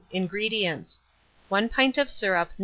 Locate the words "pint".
1.69-1.95